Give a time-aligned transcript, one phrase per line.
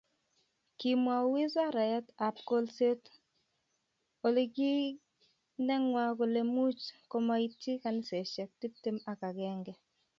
[0.79, 3.03] kimwou wisaretab kolset
[4.27, 6.81] orokineng'wang' kole much
[7.11, 9.73] komaityi kuniaisiek tiptem ak agenge